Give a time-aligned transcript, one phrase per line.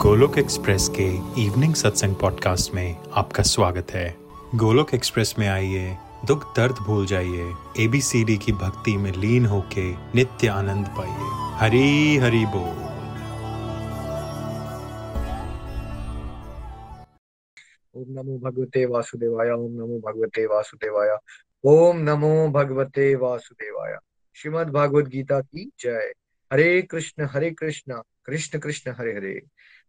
[0.00, 1.06] Golok express के
[1.42, 4.16] evening सत्संग podcast में आपका स्वागत है।
[4.54, 5.96] गोलोक एक्सप्रेस में आइए,
[6.26, 11.16] दुख दर्द भूल जाइए एबीसीडी की भक्ति में लीन होके नित्य आनंद पाइए।
[11.58, 12.78] हरी हरी बोल।
[17.94, 21.16] ओम नमो भगवते वासुदेवाय, ओम नमो भगवते वासुदेवाय,
[21.64, 23.96] ओम नमो भगवते वासुदेवाय।
[24.34, 26.12] श्रीमद भागवत गीता की जय।
[26.52, 29.42] हरे कृष्ण हरे कृष्ण कृष्ण कृष्ण, हरे हरे।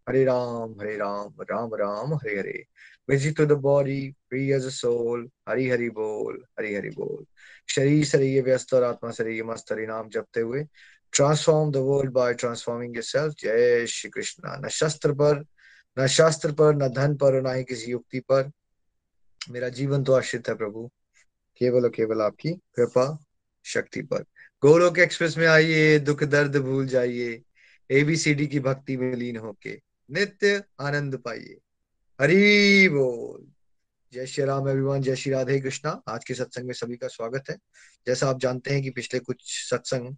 [0.10, 2.66] हरे राम हरे राम राम राम हरे हरे
[3.10, 5.27] busy to the body, free as a soul.
[5.50, 7.26] Hari Hari बोल हरि हरि बोल
[7.70, 10.64] शरीर से व्यस्त और आत्मा से मस्त हरि जपते हुए
[11.14, 15.44] transform the world by transforming yourself जय श्री कृष्ण न शस्त्र पर
[16.00, 18.52] न शास्त्र पर न धन पर और न ही किसी युक्ति पर
[19.49, 20.90] मेरा जीवन तो आश्रित है प्रभु
[21.58, 23.05] केवल और केवल आपकी कृपा
[23.65, 24.24] शक्ति पर
[24.62, 27.41] गोलोक एक्सप्रेस में आइए दुख दर्द भूल जाइए
[27.90, 31.57] एबीसीडी की भक्ति में लीन होके नित्य आनंद पाइए।
[32.21, 33.45] हरी बोल।
[34.13, 37.43] जय श्री राम एवरीवन जय श्री राधे कृष्णा। आज के सत्संग में सभी का स्वागत
[37.49, 37.55] है।
[38.07, 39.37] जैसा आप जानते हैं कि पिछले कुछ
[39.70, 40.15] सत्संग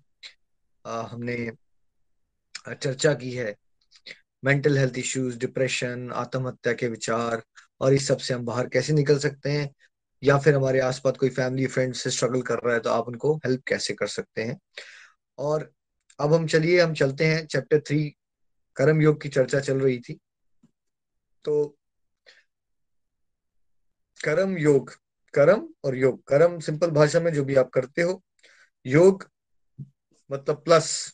[0.86, 1.52] हमने
[2.68, 3.56] चर्चा की है।
[4.44, 7.44] मेंटल हेल्थ इश्यूज़ डिप्रेशन आत्महत्या के विचार
[7.82, 9.70] और इस सबसे हम बाहर कैसे निकल सकते हैं?
[10.24, 13.36] या फिर हमारे आसपास कोई फैमिली फ्रेंड से स्ट्रगल कर रहा है तो आप उनको
[13.38, 14.60] हेल्प कैसे कर सकते हैं?
[15.38, 15.72] और
[16.20, 18.16] अब हम चलिए, हम चलते हैं चैप्टर थ्री
[18.76, 20.20] कर्म योग की चर्चा चल रही थी।
[21.46, 21.78] तो
[24.24, 24.92] कर्म योग,
[25.34, 28.24] कर्म और योग, कर्म सिंपल भाषा में जो भी आप करते हो,
[28.86, 29.30] योग
[30.32, 31.14] मतलब प्लस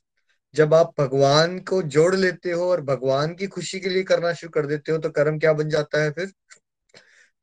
[0.56, 4.50] जब आप भगवान को जोड़ लेते हो और भगवान की खुशी के लिए करना शुरू
[4.50, 6.32] कर देते हो तो कर्म क्या बन जाता है फिर?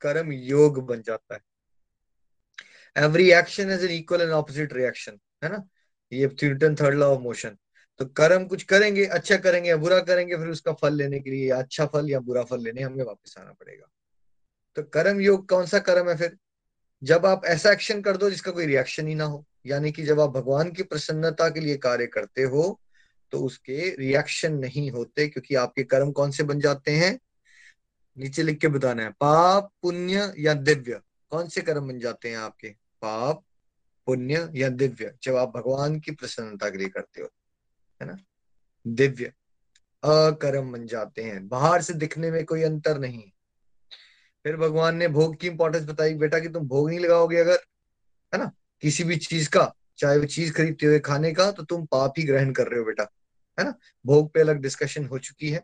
[0.01, 1.41] कर्म योग बन जाता है।
[2.97, 5.63] Every action is an equal and opposite reaction है ना?
[6.11, 6.27] ये
[6.75, 7.57] थर्ड लॉ ऑफ़ मोशन
[7.99, 11.47] तो कर्म कुछ करेंगे अच्छा करेंगे या बुरा करेंगे, फिर उसका फल लेने के लिए
[11.49, 13.87] या अच्छा फल या बुरा फल लेने, हमें वापस आना पड़ेगा।
[14.77, 16.37] तो कर्म योग कौन सा कर्म है फिर?
[17.01, 20.19] जब आप ऐसा एक्शन कर दो जिसका कोई रिएक्शन ही ना हो, यानी कि जब
[20.19, 22.79] आप भगवान की प्रसन्नता के लिए कार्य करते हो
[23.33, 27.17] तो उसके रिएक्शन नहीं होते, क्योंकि आपके कर्म कौन से बन जाते हैं?
[28.17, 30.99] नीचे लिख के बताना है, पाप, पुण्य या दिव्य।
[31.31, 32.69] कौन से कर्म बन जाते हैं आपके?
[33.01, 33.43] पाप,
[34.07, 37.29] पुण्य या दिव्य, जब आप भगवान की प्रसन्नता के लिए करते हो।
[38.01, 38.17] है ना?
[38.87, 39.33] दिव्य।
[40.03, 43.23] अकर्म बन जाते हैं। बाहर से दिखने में कोई अंतर नहीं।
[44.43, 47.57] फिर भगवान ने भोग की इंपॉर्टेंस बताई, बेटा, कि तुम भोग नहीं लगाओगे अगर,
[48.33, 48.51] है ना?
[48.81, 52.23] किसी भी चीज़ का, चाहे वो चीज़ खरीदते हुए खाने का तो तुम पाप ही
[52.23, 53.11] ग्रहण कर रहे हो, बेटा।
[53.59, 53.73] है ना?
[54.05, 55.63] भोग पे अलग डिस्कशन हो चुकी है।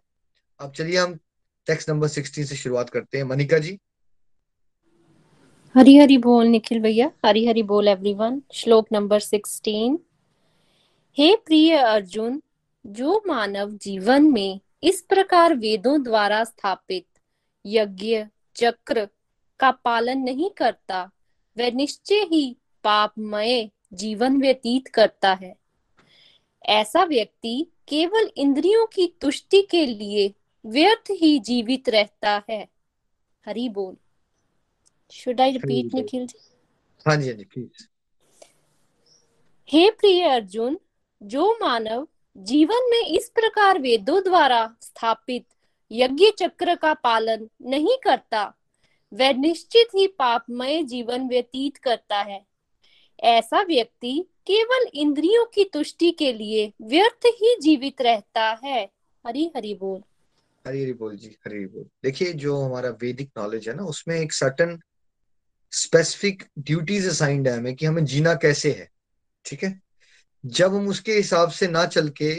[0.60, 1.20] अब चलिए हम
[1.68, 3.80] टेक्स्ट नंबर सिक्सटीन से शुरुआत करते हैं। मनिका जी।
[5.76, 10.00] हरी हरी बोल, निखिल भैया। हरी हरी बोल एवरीवन श्लोक नंबर सिक्सटीन
[11.18, 12.41] हे प्रिय अर्जुन
[12.85, 17.06] जो मानव जीवन में इस प्रकार वेदों द्वारा स्थापित
[17.66, 18.25] यज्ञ
[18.56, 19.07] चक्र
[19.59, 21.12] का पालन नहीं करता
[21.57, 25.56] वह निश्चय ही पापमय जीवन व्यतीत करता है।
[26.66, 30.34] ऐसा व्यक्ति केवल इंद्रियों की तुष्टि के लिए
[30.66, 32.68] व्यर्थ ही जीवित रहता है।
[33.45, 33.95] हरि बोल।
[35.12, 36.40] Should I repeat Nikhil ji
[37.07, 37.85] हाँ जी हाँ जी प्लीज़
[39.69, 40.80] हे प्रिय अर्जुन
[41.24, 42.08] जो मानव
[42.38, 45.46] जीवन में इस प्रकार वेदों द्वारा स्थापित
[45.92, 48.54] यज्ञ चक्र का पालन नहीं करता,
[49.14, 52.46] वह निश्चित ही पापमय जीवन व्यतीत करता है।
[53.24, 58.90] ऐसा व्यक्ति केवल इंद्रियों की तुष्टि के लिए व्यर्थ ही जीवित रहता है।
[59.28, 60.02] हरी हरी बोल।
[60.68, 64.16] हरी हरी बोल जी, हरी हरी बोल। देखिए, जो हमारा वैदिक नॉलेज है ना, उसमें
[64.16, 64.80] एक सर्टन
[65.72, 68.90] स्पेसिफिक ड्यूटीज़ असाइंड है हमें कि हमें जीना कैसे है,
[69.46, 69.83] ठीक है?
[70.44, 72.34] जब हम उसके हिसाब से ना चल के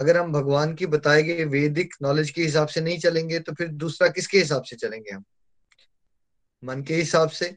[0.00, 3.68] अगर हम भगवान की बताए गए वैदिक नॉलेज के हिसाब से नहीं चलेंगे तो फिर
[3.68, 5.24] दूसरा किसके हिसाब से चलेंगे हम?
[6.64, 7.56] मन के हिसाब से,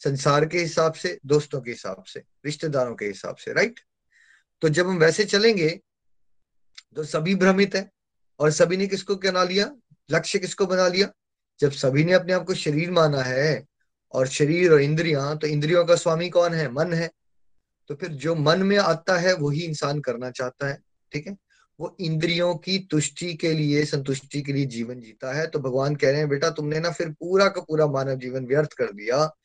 [0.00, 3.80] संसार के हिसाब से, दोस्तों के हिसाब से, रिश्तेदारों के हिसाब से राइट
[4.62, 5.80] तो जब हम वैसे चलेंगे
[6.96, 7.90] तो सभी भ्रमित है,
[8.40, 9.70] और सभी ने किसको बना लिया?
[10.10, 11.08] लक्ष्य किसको बना लिया?
[11.60, 13.66] जब सभी ने अपने आप को शरीर माना है,
[14.12, 16.70] और शरीर और इंद्रियाँ तो इंद्रियों का स्वामी कौन है?
[16.72, 17.10] मन है।
[17.90, 20.78] तो फिर जो मन में आता है, वही इंसान करना चाहता है,
[21.12, 21.36] ठीक है?
[21.80, 26.10] वो इंद्रियों की तुष्टि के लिए, संतुष्टि के लिए जीवन जीता है। तो भगवान कह
[26.10, 29.36] रहे हैं, बेटा, तुमने ना फिर पूरा का पूरा मानव जीवन व्यर्थ कर दिया।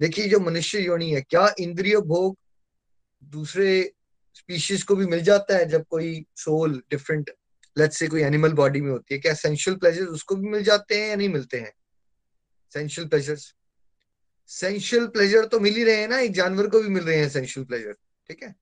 [0.00, 2.38] देखिए, जो मनुष्य योनि है, क्या इंद्रिय भोग
[3.24, 3.92] दूसरे
[4.34, 7.30] स्पीशीज को भी मिल जाता है, जब कोई सोल डिफरेंट
[7.78, 9.20] लेट्स से कोई एनिमल बॉडी में होती है?
[9.20, 11.72] क्या सेंशुअल प्लेजर्स उसको भी मिल जाते हैं या नहीं मिलते हैं?
[12.72, 13.54] सेंशुअल प्लेजर्स
[14.50, 17.28] सेंशुअल प्लेजर तो मिल ही रहे हैं ना, एक जानवर को भी मिल रहे हैं
[17.30, 17.92] सेंशुअल प्लेजर
[18.28, 18.54] ठीक है?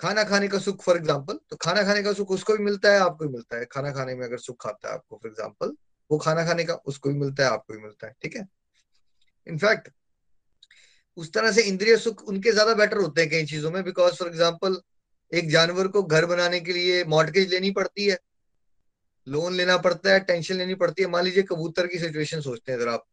[0.00, 2.98] खाना खाने का सुख फॉर एग्ज़ाम्पल तो खाना खाने का सुख उसको भी मिलता है,
[3.00, 5.74] आपको भी मिलता है। खाना खाने में अगर सुख खाता है आपको फॉर एग्ज़ाम्पल
[6.10, 8.46] वो खाना खाने का उसको भी मिलता है, आपको भी मिलता है, ठीक है?
[9.46, 9.88] इनफैक्ट
[11.16, 14.28] उस तरह से इंद्रिय सुख उनके ज़्यादा बेटर होते हैं कई चीज़ों में बिकॉज़ फॉर
[14.28, 14.80] एग्ज़ाम्पल
[15.32, 18.18] एक जानवर को घर बनाने के लिए मॉडगेज लेनी पड़ती है
[19.26, 22.78] लोन लेना पड़ता है टेंशन लेनी पड़ती है। मान लीजिए कबूतर की सिचुएशन सोचते हैं
[22.78, 23.04] जरा आप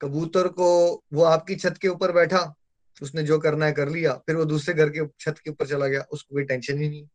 [0.00, 2.54] कबूतर को वो आपकी छत के ऊपर बैठा,
[3.02, 5.86] उसने जो करना है कर लिया, फिर वो दूसरे घर के छत के ऊपर चला
[5.86, 7.06] गया, उसको कोई टेंशन ही नहीं।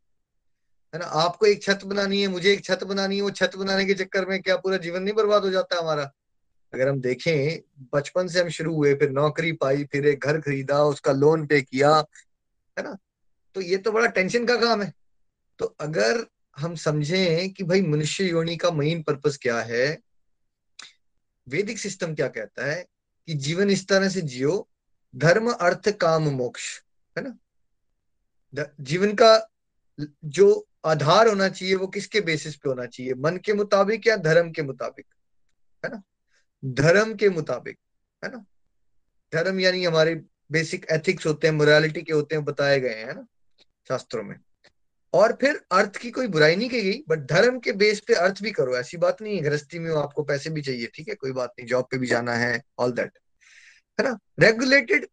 [0.93, 1.05] है ना?
[1.05, 4.25] आपको एक छत बनानी है, मुझे एक छत बनानी है, वो छत बनाने के चक्कर
[4.25, 6.11] में क्या पूरा जीवन नहीं बर्बाद हो जाता हमारा?
[6.73, 7.61] अगर हम देखें,
[7.93, 11.61] बचपन से हम शुरू हुए, फिर नौकरी पाई, फिर एक घर खरीदा, उसका लोन पे
[11.61, 11.95] किया,
[12.79, 12.97] है ना?
[13.55, 14.93] तो ये तो बड़ा टेंशन का काम है।
[15.59, 16.25] तो अगर
[16.57, 19.99] हम समझें कि भाई मनुष्य योनि का मेन पर्पस क्या है
[21.49, 22.85] वैदिक सिस्टम क्या कहता है
[23.27, 24.69] कि जीवन इस तरह से जियो,
[25.15, 26.81] धर्म, अर्थ, काम, मोक्ष,
[27.17, 27.37] है ना?
[28.81, 29.49] जीवन का
[30.25, 33.13] जो आधार होना चाहिए, वो किसके बेसिस पे होना चाहिए?
[33.13, 35.05] मन के मुताबिक या धर्म के मुताबिक?
[35.85, 36.03] है ना?
[36.65, 37.79] धर्म के मुताबिक,
[38.23, 38.45] है ना?
[39.33, 40.15] धर्म यानी हमारे
[40.51, 43.27] बेसिक एथिक्स होते हैं मोरालिटी के होते हैं, बताए गए हैं ना?
[43.87, 44.39] शास्त्रों में।
[45.13, 48.41] और फिर अर्थ की कोई बुराई नहीं की गई बट धर्म के बेस पे अर्थ
[48.43, 51.31] भी करो, ऐसी बात नहीं है, गृहस्थी में आपको पैसे भी चाहिए, ठीक है, कोई
[51.31, 53.17] बात नहीं जॉब पे भी जाना है ऑल दैट
[53.99, 54.17] है ना?
[54.39, 55.07] रेगुलेटेड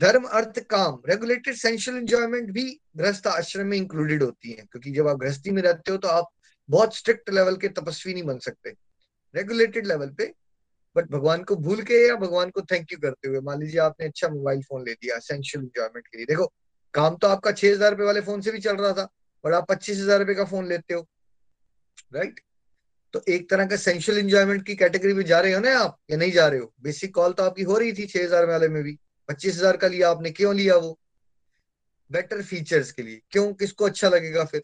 [0.00, 2.64] धर्म, अर्थ, काम रेगुलेटेड सेंशल एंजॉयमेंट भी
[2.96, 6.28] गृहस्थ आश्रम में इंक्लूडेड होती है, क्योंकि जब आप गृहस्थी में रहते हो तो आप
[6.68, 8.74] बहुत स्ट्रिक्ट लेवल के तपस्वी नहीं बन सकते
[9.34, 10.32] रेगुलेटेड लेवल पे
[10.96, 14.06] बट भगवान को भूल के या भगवान को थैंक यू करते हुए, मान लीजिए आपने
[14.06, 16.46] अच्छा मोबाइल फ़ोन ले दिया सेंशुअल एंजॉयमेंट के लिए, देखो,
[16.94, 19.08] काम तो आपका छह हज़ार रुपए वाले फ़ोन से भी चल रहा था
[19.44, 21.06] बट आप पच्चीस हज़ार रुपए का फ़ोन लेते हो
[22.14, 22.40] राइट
[23.14, 26.16] तो एक तरह का सेंशुअल एंजॉयमेंट की कैटेगरी में जा रहे हो ना आप या
[26.16, 26.72] नहीं जा रहे हो?
[26.82, 28.96] बेसिक कॉल तो आपकी हो रही थी छह हज़ार वाले में भी।
[29.28, 30.98] पच्चीस हज़ार का लिया आपने क्यों लिया वो?
[32.10, 33.52] बेटर फीचर्स के लिए। क्यों?
[33.54, 34.62] किसको अच्छा लगेगा फिर?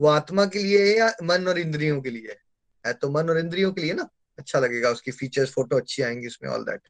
[0.00, 2.38] वो आत्मा के लिए है या मन और इंद्रियों के लिए है,
[2.84, 4.08] है तो मन और इंद्रियों के लिए ना
[4.38, 6.88] अच्छा लगेगा उसकी फीचर्स फ़ोटो अच्छी आएँगी उसमें ऑल दैट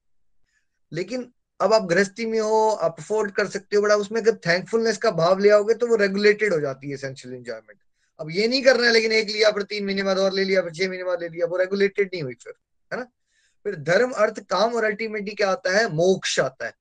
[0.92, 1.30] लेकिन
[1.62, 5.10] अब आप गृहस्थी में हो, आप अफोर्ड कर सकते हो बड़ा उसमें अगर थैंकफुलनेस का
[5.12, 7.78] भाव ले आओगे तो वो रेगुलेटेड हो जाती है एसेंशियल एंजॉयमेंट
[8.20, 10.60] अब ये नहीं करना है, लेकिन एक लिया, फिर तीन महीने बाद और ले लिया,
[10.62, 12.52] फिर छह महीने बाद ले लिया, वो रेगुलेटेड नहीं हुई फिर,
[12.90, 13.04] है ना?
[13.64, 15.88] फिर धर्म, अर्थ, काम और अल्टीमेटली क्या आता है?
[15.92, 16.72] मोक्ष आता है.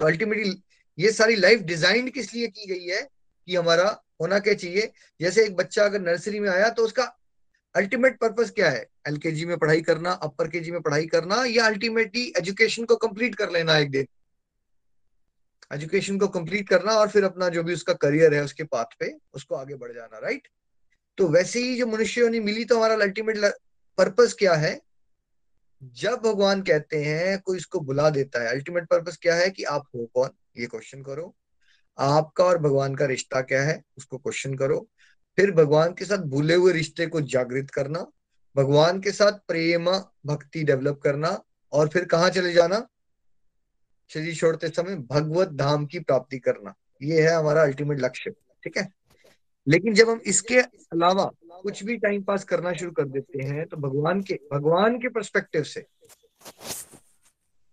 [0.00, 0.62] तो अल्टीमेटली
[0.98, 3.00] ये सारी लाइफ डिज़ाइन किस लिए की गई है?
[3.48, 3.88] कि हमारा
[4.20, 4.90] होना क्या चाहिए?
[5.20, 7.04] जैसे एक बच्चा अगर नर्सरी में आया तो उसका
[7.74, 8.86] अल्टीमेट पर्पस क्या है?
[9.08, 13.50] एलकेजी में पढ़ाई करना अपर केजी में पढ़ाई करना, या अल्टीमेटली एजुकेशन को कंप्लीट कर
[13.50, 14.06] लेना एक दिन?
[15.74, 19.14] एजुकेशन को कंप्लीट करना और फिर अपना जो भी उसका करियर है उसके पाथ पे
[19.34, 20.48] उसको आगे बढ़ जाना राइट
[21.18, 23.38] तो वैसे ही जो मनुष्य ने मिली तो हमारा अल्टीमेट
[23.98, 24.80] पर्पस क्या है?
[25.82, 29.86] जब भगवान कहते हैं, कोई इसको बुला देता है अल्टीमेट पर्पस क्या है कि आप
[29.94, 30.30] हो कौन?
[30.58, 31.34] ये क्वेश्चन करो।
[31.98, 33.82] आपका और भगवान का रिश्ता क्या है?
[33.98, 34.88] उसको क्वेश्चन करो।
[35.36, 38.06] फिर भगवान के साथ भूले हुए रिश्ते को जागृत करना,
[38.56, 39.90] भगवान के साथ प्रेम,
[40.26, 41.42] भक्ति डेवलप करना
[41.72, 42.86] और फिर कहा चले जाना?
[44.10, 48.30] शरीर छोड़ते समय भगवत धाम की प्राप्ति करना। ये है हमारा अल्टीमेट लक्ष्य,
[48.64, 48.88] ठीक है?
[49.66, 51.30] लेकिन जब हम इसके अलावा
[51.62, 55.62] कुछ भी टाइम पास करना शुरू कर देते हैं तो भगवान के भगवान के परस्पेक्टिव
[55.62, 55.84] से,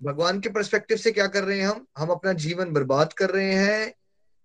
[0.01, 1.85] भगवान के परस्पेक्टिव से क्या कर रहे हैं हम?
[1.97, 3.93] हम अपना जीवन बर्बाद कर रहे हैं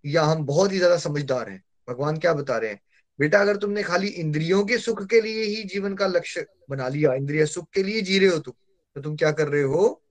[0.04, 1.62] या हम बहुत ही ज़्यादा समझदार हैं?
[1.88, 2.80] भगवान क्या बता रहे हैं?
[3.18, 7.12] बेटा, अगर तुमने खाली इंद्रियों के सुख के लिए ही जीवन का लक्ष्य बना लिया,
[7.14, 8.54] इंद्रिय सुख के लिए जी रहे हो तुम
[8.96, 10.02] तो तुम क्या कर रहे हो?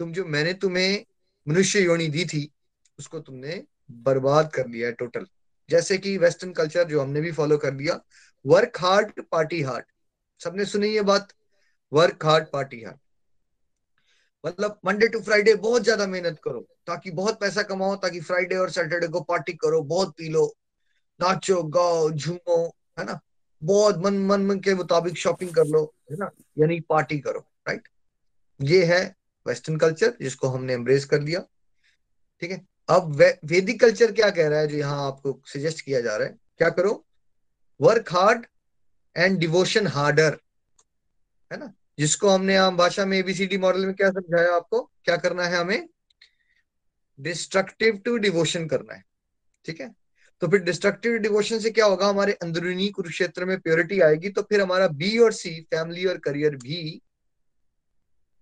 [0.00, 1.04] तुम जो, मैंने तुम्हें
[1.50, 2.50] मनुष्य योनि दी थी,
[2.98, 5.26] उसको तुमने बर्बाद कर लिया है टोटल
[5.68, 8.00] जैसे कि वेस्टर्न कल्चर जो हमने भी फॉलो कर लिया
[8.44, 9.84] वर्क हार्ड पार्टी हार्ड
[10.40, 11.32] सबने सुनी ये बात?
[11.92, 12.98] वर्क हार्ड पार्टी हार्ड
[14.44, 18.70] मतलब मंडे टू फ्राइडे बहुत ज़्यादा मेहनत करो, ताकि बहुत पैसा कमाओ, ताकि फ्राइडे और
[18.70, 20.46] सैटरडे को पार्टी करो, बहुत पी लो,
[21.20, 23.20] नाचो, गाओ, झूमो, है ना?
[23.62, 26.30] बहुत मन मन मन के मुताबिक शॉपिंग कर लो, है ना?
[26.58, 27.88] यानी पार्टी करो राइट
[28.60, 29.02] ये है
[29.50, 31.40] वेस्टर्न कल्चर जिसको हमने एम्ब्रेस कर लिया।
[32.42, 32.64] ठीक है?
[32.88, 33.14] अब
[33.44, 34.66] वैदिक कल्चर क्या कह रहा है?
[34.66, 37.04] जो यहाँ आपको सजेस्ट किया जा रहा है। क्या करो?
[37.80, 38.46] Work hard
[39.16, 40.38] and devotion harder
[41.50, 41.72] है ना?
[41.98, 44.80] जिसको हमने आम भाषा में एबीसीडी मॉडल में क्या समझाया आपको?
[45.04, 45.88] क्या करना है हमें?
[47.18, 49.04] डिस्ट्रक्टिव टू डिवोशन करना है।
[49.64, 49.90] ठीक है?
[50.40, 52.06] तो फिर डिस्ट्रक्टिव डिवोशन से क्या होगा?
[52.06, 56.56] हमारे अंदरूनी कुरुक्षेत्र में प्योरिटी आएगी तो फिर हमारा बी और सी फैमिली और करियर
[56.56, 56.80] भी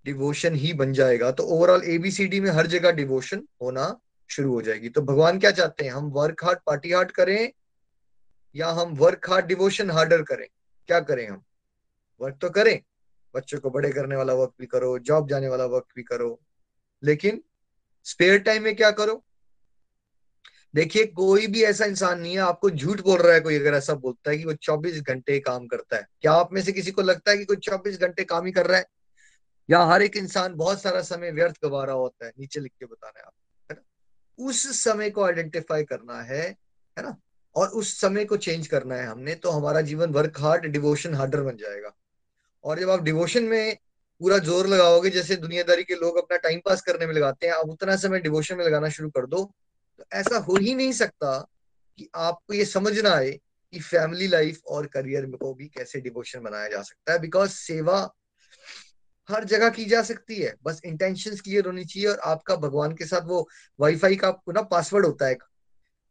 [0.05, 4.01] डिवोशन ही बन जाएगा तो ओवरऑल एबीसीडी में हर जगह डिवोशन होना
[4.31, 5.93] शुरू हो जाएगी। तो भगवान क्या चाहते हैं?
[5.93, 7.53] हम वर्क हार्ड पार्टी हार्ड करें
[8.55, 10.47] या हम वर्क हार्ड डिवोशन हार्डर करें?
[10.89, 11.43] क्या करें हम?
[12.21, 12.81] वर्क तो करें,
[13.35, 16.41] बच्चों को बड़े करने वाला वर्क भी करो जॉब जाने वाला वर्क भी करो,
[17.03, 17.43] लेकिन
[18.05, 19.25] स्पेयर टाइम में क्या करो?
[20.75, 23.95] देखिए, कोई भी ऐसा इंसान नहीं है, आपको झूठ बोल रहा है कोई, अगर ऐसा
[23.95, 27.03] बोलता है कि वो 24 घंटे काम करता है। क्या आप में से किसी को
[27.03, 28.87] लगता है कि कोई 24 घंटे काम ही कर रहा है?
[29.69, 32.87] या हर एक इंसान बहुत सारा समय व्यर्थ गवा रहा होता है, नीचे लिख के
[32.87, 33.33] बताना है आप
[33.71, 33.83] है ना?
[34.39, 36.45] उस समय को आइडेंटिफाई करना है
[36.97, 37.17] है ना?
[37.57, 41.41] और उस समय को चेंज करना है हमने तो हमारा जीवन वर्क हार्ड डिवोशन हार्डर
[41.43, 41.93] बन जाएगा।
[42.65, 43.77] और जब आप डिवोशन में
[44.21, 47.69] पूरा ज़ोर लगाओगे, जैसे दुनियादारी के लोग अपना टाइम पास करने में लगाते हैं, आप
[47.71, 49.45] उतना समय डिवोशन में लगाना शुरू कर दो
[49.99, 51.39] तो ऐसा हो ही नहीं सकता
[51.99, 53.31] कि आपको ये समझ ना आए
[53.73, 58.01] कि फैमिली लाइफ और करियर को भी कैसे डिवोशन बनाया जा सकता है बिकॉज़ सेवा
[59.29, 63.07] हर जगह की जा सकती है। बस इंटेंशन क्लियर होनी चाहिए और आपका भगवान के
[63.07, 63.49] साथ वो
[63.81, 65.37] वाईफाई का आपको ना पासवर्ड होता है।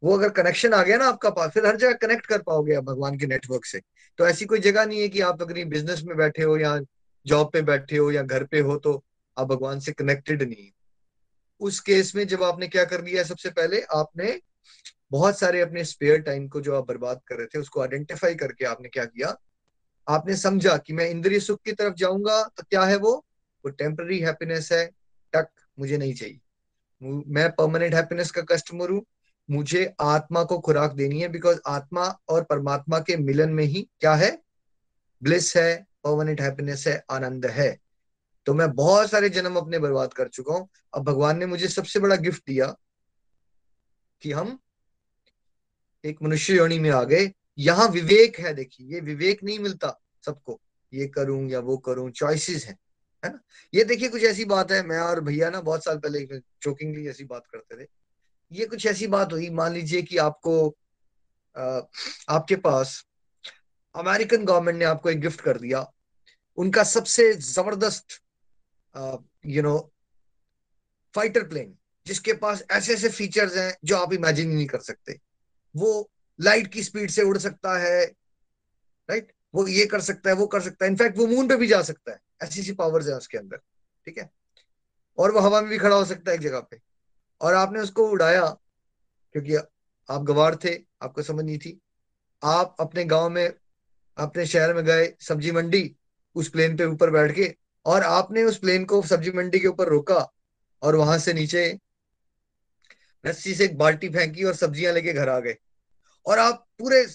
[0.02, 2.84] वो अगर कनेक्शन आ गया ना आपका पास, फिर हर जगह कनेक्ट कर पाओगे आप
[2.84, 3.80] भगवान के नेटवर्क से।
[4.18, 6.78] तो ऐसी कोई जगह नहीं है कि आप अगर बिज़नेस में बैठे हो या
[7.26, 9.04] जॉब पे बैठे हो या घर पे हो तो
[9.36, 10.70] आप भगवान से कनेक्टेड नहीं है।
[11.60, 14.40] उस केस में जब आपने क्या कर लिया सबसे पहले, आपने
[15.10, 18.64] बहुत सारे अपने स्पेयर टाइम को जो आप बर्बाद कर रहे थे उसको आइडेंटिफाई करके
[18.64, 19.36] आपने क्या किया?
[20.08, 23.12] आपने समझा कि मैं इंद्रिय सुख की तरफ़ जाऊँगा तो क्या है वो?
[23.64, 24.86] वो टेम्पररी हैप्पीनेस है।
[25.32, 25.48] टक,
[25.78, 26.40] मुझे नहीं चाहिए।
[27.26, 29.04] मैं परमानेंट हैप्पीनेस का कस्टमर हूँ।
[29.50, 34.14] मुझे आत्मा को खुराक देनी है बिकॉज़ आत्मा और परमात्मा के मिलन में ही क्या
[34.14, 34.42] है?
[35.22, 37.78] ब्लिस है परमानेंट हैप्पीनेस है, आनंद है।
[38.46, 42.00] तो मैं बहुत सारे जन्म अपने बर्बाद कर चुका हूँ। अब भगवान ने मुझे सबसे
[42.00, 42.76] बड़ा गिफ्ट दिया
[44.22, 44.58] कि हम
[46.04, 50.60] एक मनुष्य योनि में आ गए। यहाँ विवेक है देखिए ये विवेक नहीं मिलता सबको।
[50.92, 52.76] ये करूँ या वो करूँ चॉइसेस है
[53.22, 53.40] है ना?
[53.74, 56.24] ये देखिए कुछ ऐसी बात है मैं और भैया ना बहुत साल पहले
[56.62, 57.86] चोकिंगली ऐसी बात करते थे।
[58.52, 60.68] ये कुछ ऐसी बात हुई मान लीजिए कि आपको
[61.56, 61.80] आ,
[62.28, 63.04] आपके पास
[63.94, 65.86] अमेरिकन गवर्नमेंट ने आपको एक गिफ्ट कर दिया।
[66.58, 68.20] उनका सबसे ज़बरदस्त
[69.46, 69.78] यू नो
[71.14, 71.74] फाइटर प्लेन
[72.06, 75.18] जिसके पास ऐसे ऐसे फीचर्स हैं जो आप इमेजिन नहीं कर सकते।
[75.74, 78.04] वो लाइट की स्पीड से उड़ सकता है
[79.08, 81.66] राइट वो ये कर सकता है, वो कर सकता है। इनफैक्ट वो मून पे भी
[81.66, 83.56] जा सकता है, ऐसी सी पावर्स है उसके अंदर,
[84.06, 84.30] ठीक है?
[85.18, 86.80] और वो हवा में भी खड़ा हो सकता है एक जगह पे।
[87.40, 88.46] और आपने उसको उड़ाया,
[89.34, 91.80] क्योंकि आप गवार थे, आपको समझ नहीं थी।
[92.42, 93.52] आप अपने गाँव में,
[94.18, 95.94] अपने शहर में गए, सब्ज़ी मंडी
[96.36, 97.54] उस प्लेन पे ऊपर बैठ के,
[97.86, 100.26] और आपने उस प्लेन को सब्ज़ी मंडी के ऊपर रोका,
[100.82, 101.78] और वहाँ से नीचे
[103.24, 105.56] रस्सी से एक बाल्टी फेंकी और सब्ज़ियाँ लेके घर आ गए।
[106.28, 107.06] और आप पूरे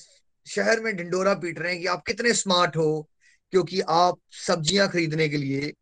[0.48, 3.10] शहर में ढिंडोरा पीट रहे हैं कि आप कितने स्मार्ट हो,
[3.51, 5.74] क्योंकि आप सब्ज़ियाँ खरीदने के लिए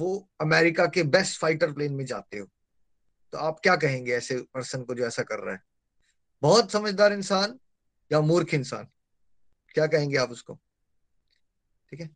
[0.00, 2.46] वो अमेरिका के बेस्ट फाइटर प्लेन में जाते हो।
[3.32, 5.62] तो आप क्या कहेंगे ऐसे पर्सन को जो ऐसा कर रहा है?
[6.42, 7.58] बहुत समझदार इंसान
[8.12, 8.88] या मूर्ख इंसान?
[9.74, 10.54] क्या कहेंगे आप उसको?
[11.90, 12.10] ठीक है?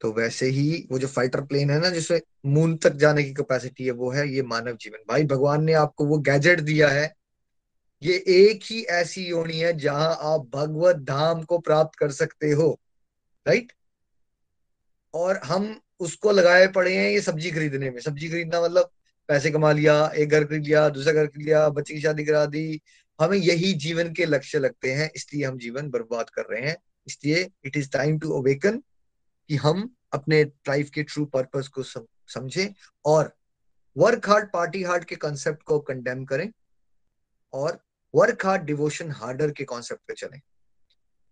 [0.00, 3.84] तो वैसे ही वो जो फाइटर प्लेन है ना, जिसमें मून तक जाने की कैपेसिटी
[3.84, 7.17] है, वो है ये मानव जीवन। भाई, भगवान ने आपको वो गैजेट दिया है
[8.02, 12.70] ये एक ही ऐसी योनि है जहाँ आप भगवत धाम को प्राप्त कर सकते हो
[13.46, 13.72] राइट
[15.14, 18.90] और हम उसको लगाए पड़े हैं ये सब्ज़ी खरीदने में। सब्ज़ी खरीदना मतलब
[19.28, 22.44] पैसे कमा लिया, एक घर खरीद लिया, दूसरा घर खरीद लिया, बच्चे की शादी करा
[22.46, 22.80] दी।
[23.18, 26.76] हमें यही जीवन के लक्ष्य लगते हैं, इसलिए हम जीवन बर्बाद कर रहे हैं।
[27.06, 28.78] इसलिए it is time to awaken
[29.50, 32.74] कि हम अपने लाइफ के ट्रू पर्पस को समझें
[33.04, 33.34] और
[33.96, 36.50] वर्क हार्ड पार्टी हार्ड के कॉन्सेप्ट को कंडेम करें
[37.52, 37.80] और
[38.18, 40.40] वर्क हार्ड डिवोशन हार्डर के कॉन्सेप्ट पे चलें।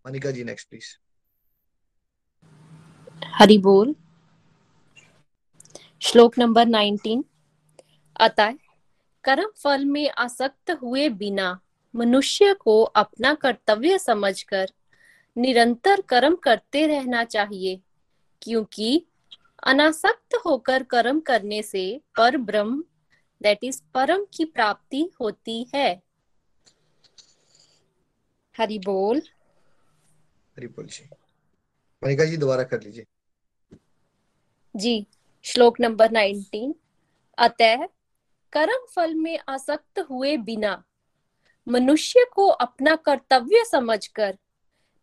[0.05, 0.95] मनिका जी नेक्स्ट प्लीज़
[3.35, 3.93] हरि बोल।
[6.01, 7.23] श्लोक नंबर नाइनटीन।
[8.19, 8.53] अतः
[9.23, 11.59] कर्म फल में आसक्त हुए बिना
[11.93, 14.71] मनुष्य को अपना कर्तव्य समझकर
[15.37, 17.79] निरंतर कर्म करते रहना चाहिए,
[18.41, 19.05] क्योंकि
[19.63, 21.85] अनासक्त होकर कर्म करने से
[22.17, 22.83] पर ब्रह्म
[23.41, 25.89] दैट इज़ परम की प्राप्ति होती है।
[28.57, 29.17] हरि बोल
[30.57, 31.09] हरि बोल जी।
[32.03, 33.05] मनिका जी दोबारा कर लीजिए।
[34.75, 35.07] जी
[35.43, 36.75] श्लोक नंबर नाइनटीन।
[37.37, 37.85] अतः
[38.53, 40.83] कर्म फल में आसक्त हुए बिना
[41.67, 44.37] मनुष्य को अपना कर्तव्य समझकर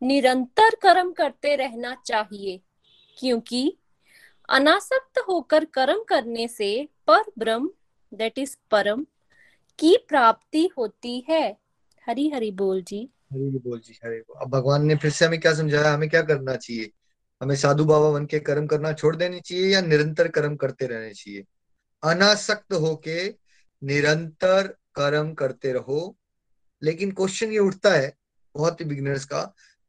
[0.03, 2.61] निरंतर कर्म करते रहना चाहिए
[3.19, 3.77] क्योंकि
[4.49, 7.71] अनासक्त होकर कर्म करने से पर ब्रह्म
[8.15, 9.07] दैट इज़ परम
[9.79, 11.57] की प्राप्ति होती है।
[12.07, 15.41] हरी हरी बोल जी। हरी बोल जी हरी बोल। अब भगवान ने फिर से हमें
[15.41, 15.93] क्या समझाया?
[15.95, 16.91] हमें क्या करना चाहिए?
[17.41, 21.13] हमें साधु बाबा बन के कर्म करना छोड़ देनी चाहिए या निरंतर कर्म करते रहने
[21.15, 21.45] चाहिए?
[22.03, 23.29] अनासक्त होके
[23.83, 26.17] निरंतर कर्म करते रहो।
[26.83, 28.13] लेकिन क्वेश्चन ये उठता है,
[28.55, 29.43] बहुत ही बिगनर्स का,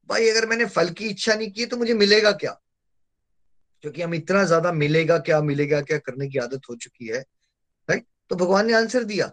[0.10, 2.52] भाई अगर मैंने फल की इच्छा नहीं की तो मुझे मिलेगा क्या?
[3.84, 7.20] क्योंकि हम इतना ज़्यादा मिलेगा क्या मिलेगा क्या करने की आदत हो चुकी है
[7.90, 9.32] राइट तो भगवान ने आंसर दिया।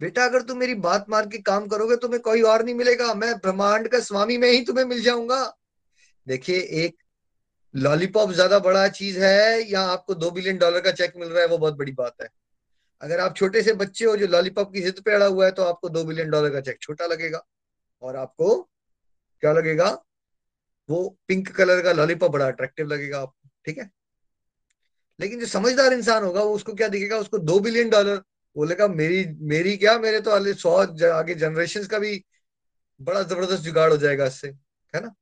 [0.00, 3.32] बेटा, अगर तुम मेरी बात मान के काम करोगे तुम्हें कोई और नहीं मिलेगा। मैं
[3.36, 5.44] ब्रह्मांड का स्वामी, में ही तुम्हें मिल जाऊँगा।
[6.26, 6.96] देखिए, एक
[7.74, 11.48] लॉलीपॉप ज़्यादा बड़ा चीज़ है या आपको दो बिलियन डॉलर का चेक मिल रहा है,
[11.48, 12.28] वो बहुत बड़ी बात है।
[13.00, 15.62] अगर आप छोटे से बच्चे हो जो लॉलीपॉप की जिद पे अड़ा हुआ है तो
[15.62, 17.42] आपको दो बिलियन डॉलर का चेक छोटा लगेगा।
[18.02, 18.56] और आपको
[19.42, 19.90] क्या लगेगा?
[20.88, 23.90] वो पिंक कलर का लॉलीपॉप बड़ा अट्रैक्टिव लगेगा आपको, ठीक है?
[25.20, 27.18] लेकिन जो समझदार इंसान होगा, वो उसको क्या दिखेगा?
[27.18, 28.22] उसको दो बिलियन डॉलर
[28.56, 30.74] बोलेगा मेरी मेरी क्या, मेरे तो अले सौ
[31.12, 32.24] आगे जनरेशन का भी
[33.00, 34.48] बड़ा ज़बरदस्त जुगाड़ हो जाएगा इससे,
[34.94, 35.14] है ना?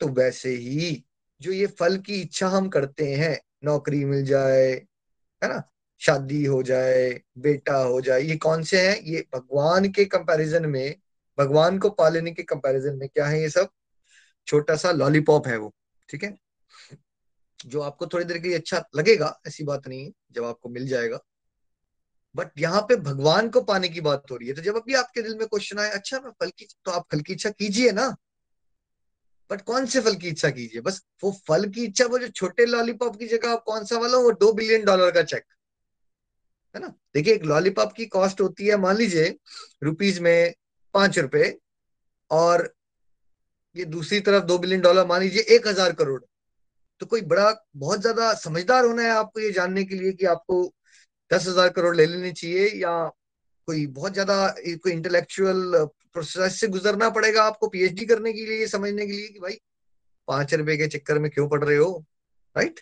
[0.00, 1.04] तो वैसे ही
[1.40, 4.70] जो ये फल की इच्छा हम करते हैं, नौकरी मिल जाए,
[5.42, 5.62] है ना?
[6.00, 9.00] शादी हो जाए, बेटा हो जाए, ये कौन से हैं?
[9.00, 10.96] ये भगवान के कंपैरिजन में,
[11.38, 13.68] भगवान को पालने के कंपैरिजन में क्या है ये सब?
[14.46, 15.72] छोटा सा लॉलीपॉप है वो,
[16.08, 16.36] ठीक है?
[17.66, 20.88] जो आपको थोड़ी देर के लिए अच्छा लगेगा, ऐसी बात नहीं है, जब आपको मिल
[20.88, 21.18] जाएगा।
[22.34, 25.22] बट यहाँ पे भगवान को पाने की बात हो रही है। तो जब अभी आपके
[25.22, 28.08] दिल में क्वेश्चन आए अच्छा मैं फल की तो आप फल की इच्छा कीजिए ना।
[29.50, 30.80] बट कौन से फल की इच्छा कीजिए?
[30.80, 34.18] बस वो फल की इच्छा, वो जो छोटे लॉलीपॉप की जगह आप कौन सा वाला,
[34.18, 35.44] वो दो बिलियन डॉलर का चेक
[36.74, 36.88] है ना?
[37.14, 39.36] देखिए, एक लॉलीपॉप की कॉस्ट होती है, मान लीजिए
[39.82, 40.54] रुपीज़ में
[40.94, 41.56] पाँच रुपए,
[42.30, 42.72] और
[43.76, 46.20] ये दूसरी तरफ़ दो बिलियन डॉलर मान लीजिए, एक हज़ार करोड़।
[47.00, 50.62] तो कोई बड़ा, बहुत ज़्यादा समझदार होना है आपको ये जानने के लिए कि आपको
[51.32, 52.92] दस हज़ार करोड़ ले लेनी चाहिए या
[53.68, 59.06] कोई बहुत ज़्यादा कोई इंटेलेक्चुअल प्रोसेस से गुजरना पड़ेगा आपको पीएचडी करने के लिए समझने
[59.06, 59.58] के लिए कि भाई,
[60.28, 62.04] पाँच रुपए के चक्कर में क्यों पढ़ रहे हो?
[62.56, 62.80] राइट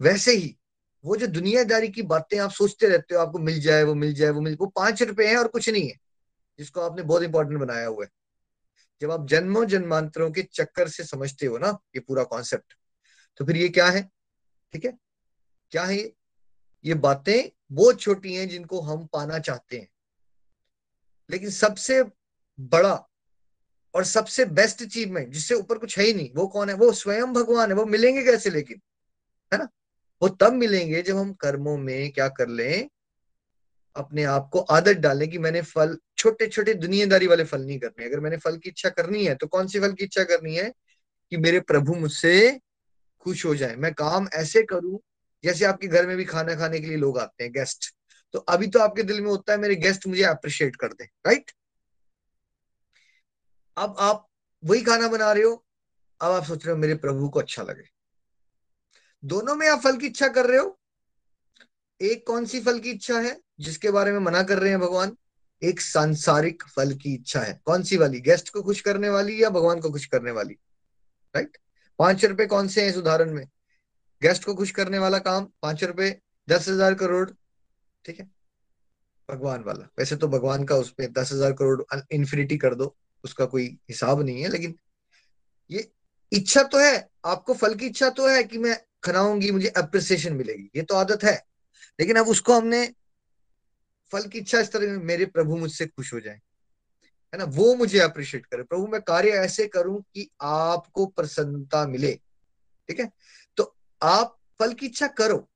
[0.00, 0.56] वैसे ही,
[1.04, 4.30] वो जो दुनियादारी की बातें आप सोचते रहते हो, आपको मिल जाए, वो मिल जाए,
[4.30, 5.98] वो मिल, वो पाँच रुपए है और कुछ नहीं है,
[6.58, 8.10] जिसको आपने बहुत इंपॉर्टेंट बनाया हुआ है।
[9.00, 12.74] जब आप जन्मों जन्मांतरों के चक्कर से समझते हो ना, ये पूरा कॉन्सेप्ट
[13.40, 14.02] तो फिर ये क्या है?
[14.72, 14.96] ठीक है?
[15.72, 15.98] क्या है
[16.84, 19.88] ये बातें बहुत छोटी हैं जिनको हम पाना चाहते हैं।
[21.30, 22.04] लेकिन सबसे
[22.60, 23.08] बड़ा
[23.94, 26.74] और सबसे बेस्ट अचीवमेंट जिससे ऊपर कुछ है ही नहीं, वो कौन है?
[26.74, 28.80] वो स्वयं भगवान है, वो मिलेंगे कैसे लेकिन?
[29.52, 29.68] है ना?
[30.22, 32.88] वो तब मिलेंगे जब हम कर्मों में क्या कर लें,
[33.96, 38.04] अपने आप को आदत डालें कि मैंने फल छोटे छोटे दुनियादारी वाले फल नहीं करने।
[38.04, 40.72] अगर मैंने फल की इच्छा करनी है तो कौन सी फल की इच्छा करनी है?
[41.30, 42.60] कि मेरे प्रभु मुझसे
[43.20, 44.98] खुश हो जाए। मैं काम ऐसे करूँ
[45.44, 47.94] जैसे आपके घर में भी खाना खाने के लिए लोग आते हैं गेस्ट
[48.34, 51.50] तो अभी तो आपके दिल में होता है, मेरे गेस्ट मुझे अप्रिशिएट कर दे राइट
[53.76, 54.26] अब आप
[54.62, 55.64] वही खाना बना रहे हो,
[56.20, 57.84] अब आप सोच रहे हो मेरे प्रभु को अच्छा लगे।
[59.22, 60.78] दोनों में आप फल की इच्छा कर रहे हो।
[62.00, 65.16] एक कौन सी फल की इच्छा है, जिसके बारे में मना कर रहे हैं भगवान?
[65.62, 68.20] एक सांसारिक फल की इच्छा है। कौन सी वाली?
[68.20, 70.54] गेस्ट को खुश करने वाली या भगवान को खुश करने वाली?
[71.34, 71.56] राइट
[71.98, 73.46] पाँच रुपए कौन से हैं इस उदाहरण में?
[74.22, 76.10] गेस्ट को खुश करने वाला काम पाँच रुपए,
[76.48, 77.28] दस हज़ार करोड़,
[78.04, 78.30] ठीक है?
[79.28, 83.66] भगवान वाला। वैसे तो भगवान का उसमें दस हज़ार करोड़ इन्फिनिटी कर दो, उसका कोई
[83.88, 84.74] हिसाब नहीं है, लेकिन
[85.70, 85.90] ये
[86.32, 90.70] इच्छा तो है, आपको फल की इच्छा तो है कि मैं खनाऊँगी मुझे अप्रिसिएशन मिलेगी,
[90.76, 91.34] ये तो आदत है।
[91.98, 92.86] लेकिन अब उसको हमने
[94.12, 96.40] फल की इच्छा इस तरह मेरे प्रभु मुझसे खुश हो जाए।
[97.32, 97.44] है ना?
[97.46, 102.12] वो मुझे अप्रिशिएट करे। प्रभु, मैं कार्य ऐसे करूँ कि आपको प्रसन्नता मिले,
[102.88, 103.10] ठीक है?
[104.02, 105.48] आप फल की इच्छा करो,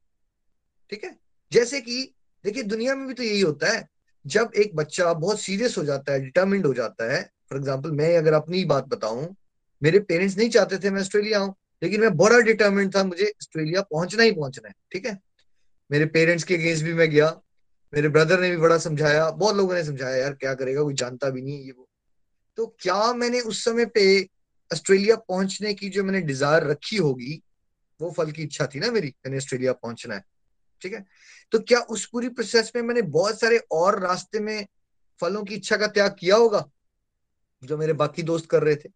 [0.90, 1.18] ठीक है?
[1.52, 3.88] जैसे कि, देखिए, दुनिया में भी तो यही होता है,
[4.26, 8.16] जब एक बच्चा बहुत सीरियस हो जाता है डिटर्मिंड हो जाता है, फॉर एग्ज़ाम्पल मैं
[8.16, 9.37] अगर अपनी बात बताऊँ,
[9.83, 13.83] मेरे पेरेंट्स नहीं चाहते थे मैं ऑस्ट्रेलिया आऊँ, लेकिन मैं बड़ा डिटर्मिंड था, मुझे ऑस्ट्रेलिया
[13.83, 15.18] पहुँचना ही पहुँचना है, ठीक है?
[15.90, 17.40] मेरे पेरेंट्स के अगेंस्ट भी मैं गया,
[17.94, 21.30] मेरे ब्रदर ने भी बड़ा समझाया, बहुत लोगों ने समझाया, यार, क्या करेगा, कोई जानता
[21.30, 21.88] भी नहीं ये वो।
[22.57, 24.22] तो क्या मैंने उस समय पे
[24.72, 27.42] ऑस्ट्रेलिया पहुँचने की जो मैंने डिज़ायर रखी होगी
[28.00, 30.24] वो फल की इच्छा थी ना मेरी, मैंने ऑस्ट्रेलिया पहुँचना है।
[30.83, 31.04] ठीक है?
[31.52, 34.66] तो क्या उस पूरी प्रोसेस में मैंने बहुत सारे और रास्ते में
[35.20, 36.64] फलों की इच्छा का त्याग किया होगा?
[37.62, 38.88] जो मेरे बाकी दोस्त कर रहे थे।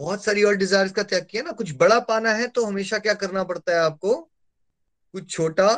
[0.00, 3.14] बहुत सारी और डिज़ायर का त्याग किया ना। कुछ बड़ा पाना है तो हमेशा क्या
[3.14, 4.14] करना पड़ता है आपको?
[5.14, 5.68] कुछ छोटा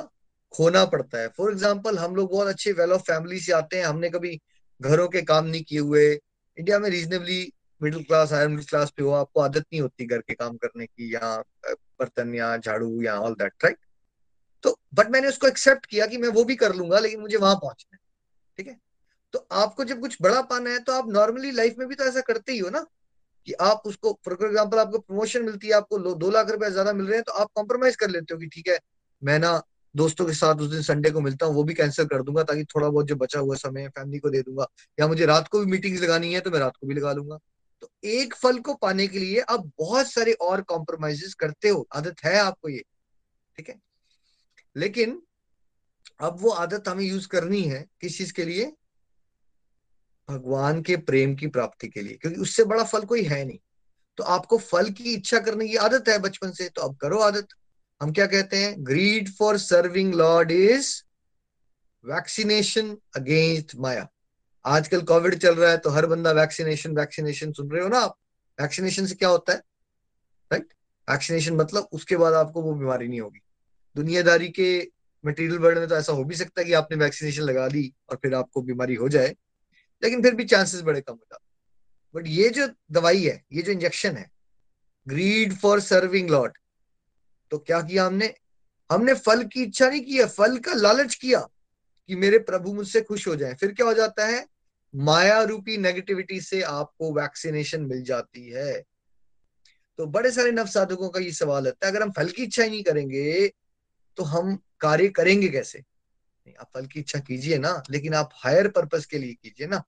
[0.54, 3.84] खोना पड़ता है। फॉर एग्ज़ाम्पल हम लोग बहुत अच्छे वेल ऑफ़ फैमिली से आते हैं।
[3.84, 4.38] हमने कभी
[4.80, 6.10] घरों के काम नहीं किए हुए।
[6.58, 7.42] इंडिया में reasonably
[7.80, 10.86] middle class higher middle class पे हो, आपको आदत नहीं होती घर के काम करने
[10.86, 13.78] की या बर्तन या झाड़ू या ऑल दैट राइट
[14.64, 17.54] तो बट मैंने उसको एक्सेप्ट किया कि मैं वो भी कर लूँगा, लेकिन मुझे वहाँ
[17.56, 17.98] पहुँचना है,
[18.58, 18.78] ठीक है?
[19.34, 22.20] तो आपको जब कुछ बड़ा पाना है तो आप नॉर्मली लाइफ में भी तो ऐसा
[22.22, 22.84] करते ही हो ना,
[23.46, 27.06] कि आप उसको फॉर एग्ज़ाम्पल आपको प्रमोशन मिलती है, आपको दो लाख रुपए ज़्यादा मिल
[27.06, 28.78] रहे हैं तो आप कॉम्प्रोमाइज कर लेते हो कि ठीक है,
[29.22, 29.60] मैं ना
[29.94, 32.64] दोस्तों के साथ उस दिन संडे को मिलता हूँ, वो भी कैंसिल कर दूँगा, ताकि
[32.66, 34.66] थोड़ा बहुत जो बचा हुआ समय है फैमिली को दे दूँगा,
[34.98, 37.38] या मुझे रात को भी मीटिंग लगानी है तो मैं रात को भी लगा लूँगा।
[37.82, 42.24] तो एक फल को पाने के लिए आप बहुत सारे और कॉम्प्रोमाइजेस करते हो। आदत
[42.24, 42.82] है आपको ये,
[43.56, 43.78] ठीक है?
[44.76, 45.22] लेकिन
[46.20, 48.72] अब वो आदत हमें यूज़ करनी है किस चीज़ के लिए?
[50.28, 53.58] भगवान के प्रेम की प्राप्ति के लिए, क्योंकि उससे बड़ा फल कोई है नहीं।
[54.18, 57.48] तो आपको फल की इच्छा करने की आदत है बचपन से तो अब करो आदत।
[58.00, 58.74] हम क्या कहते हैं?
[58.78, 60.94] Greed for serving Lord is
[62.04, 64.08] vaccination against maya
[64.64, 68.16] आजकल कोविड चल रहा है तो हर बंदा वैक्सीनेशन वैक्सीनेशन सुन रहे हो ना आप?
[68.58, 69.58] वैक्सीनेशन से क्या होता है?
[70.50, 70.72] राइट
[71.08, 73.40] वैक्सीनेशन मतलब उसके बाद आपको वो बीमारी नहीं होगी।
[73.96, 74.70] दुनियादारी के
[75.24, 78.16] मटेरियल वर्ल्ड में तो ऐसा हो भी सकता है कि आपने वैक्सीनेशन लगा दी और
[78.16, 79.34] फिर आपको बीमारी हो जाए,
[80.02, 81.48] लेकिन फिर भी चांसेस बड़े कम हो जाते
[82.14, 84.30] बट ये जो दवाई है, ये जो इंजेक्शन है
[85.06, 86.58] ग्रीड फॉर सर्विंग लॉर्ड
[87.50, 88.34] तो क्या किया हमने?
[88.90, 91.46] हमने फल की इच्छा नहीं किया फल का लालच किया।
[92.10, 94.46] कि मेरे प्रभु मुझसे खुश हो जाए। फिर क्या हो जाता है?
[94.94, 98.72] माया रूपी नेगेटिविटी से आपको वैक्सीनेशन मिल जाती है।
[99.98, 102.62] तो बड़े सारे नव साधकों का ये सवाल होता है। अगर हम फल की इच्छा
[102.62, 103.46] ही नहीं करेंगे
[104.18, 105.78] तो हम कार्य करेंगे कैसे?
[105.78, 109.82] नहीं, आप फल की इच्छा कीजिए ना, लेकिन आप हायर पर्पस के लिए कीजिए ना।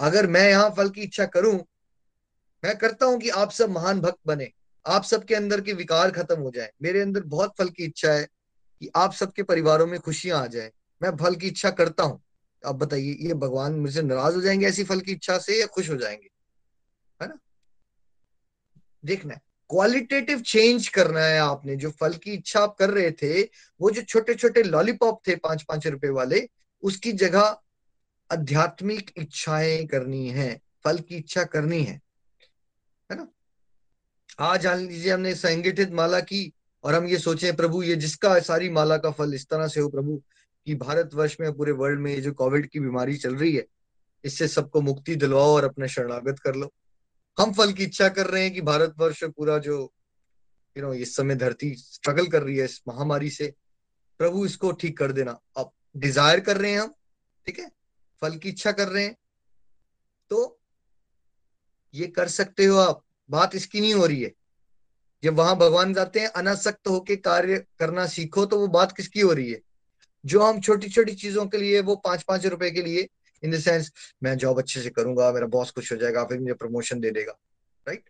[0.00, 1.54] अगर मैं यहाँ फल की इच्छा करूँ,
[2.62, 4.50] मैं करता हूँ कि आप सब महान भक्त बने,
[4.86, 8.24] आप सबके अंदर के विकार खत्म हो जाए। मेरे अंदर बहुत फल की इच्छा है
[8.24, 10.70] कि आप सबके परिवारों में खुशियाँ आ जाए।
[11.04, 12.22] मैं फल की इच्छा करता हूँ।
[12.66, 15.90] आप बताइए, ये भगवान मुझसे नाराज़ हो जाएँगे ऐसी फल की इच्छा से या खुश
[15.90, 16.30] हो जाएँगे?
[17.22, 17.38] है ना?
[19.04, 19.34] देखना
[19.70, 23.42] क्वालिटेटिव चेंज करना है आपने। जो फल की इच्छा आप कर रहे थे,
[23.80, 26.48] वो जो छोटे छोटे लॉलीपॉप थे पाँच पाँच रुपए वाले,
[26.82, 27.58] उसकी जगह
[28.32, 32.00] आध्यात्मिक इच्छाएँ करनी है, फल की इच्छा करनी है।
[33.10, 33.28] है ना?
[34.38, 36.52] आज जान लीजिए हमने संगठित माला की
[36.84, 39.88] और हम ये सोचे प्रभु ये जिसका सारी माला का फल इस तरह से हो,
[39.88, 40.22] प्रभु
[40.66, 43.66] कि भारतवर्ष में पूरे वर्ल्ड में ये जो कोविड की बीमारी चल रही है,
[44.24, 46.72] इससे सबको मुक्ति दिलवाओ और अपने शरणागत कर लो।
[47.38, 49.92] हम फल की इच्छा कर रहे हैं कि भारतवर्ष पूरा जो
[50.76, 53.54] यू नो इस समय धरती स्ट्रगल कर रही है, इस महामारी से,
[54.18, 56.94] प्रभु इसको ठीक कर देना। अब डिज़ायर कर रहे हैं हम,
[57.46, 57.70] ठीक है?
[58.22, 59.16] फल की इच्छा कर रहे हैं।
[60.30, 60.60] तो
[61.94, 64.32] ये कर सकते हो आप। बात इसकी नहीं हो रही है।
[65.22, 69.32] जब वहाँ भगवान जाते हैं, अनासक्त होके कार्य करना सीखो तो वो बात किसकी हो
[69.32, 69.60] रही है?
[70.24, 73.08] जो हम छोटी छोटी चीज़ों के लिए, वो पाँच पाँच रुपए के लिए
[73.42, 73.90] इन द सेंस
[74.22, 77.32] मैं जॉब अच्छे से करूँगा, मेरा बॉस खुश हो जाएगा, फिर मुझे प्रमोशन दे देगा
[77.86, 78.08] राइट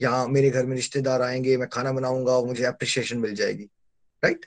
[0.00, 3.64] या मेरे घर में रिश्तेदार आएँगे, मैं खाना बनाऊँगा मुझे अप्रिशिएशन मिल जाएगी
[4.22, 4.46] राइट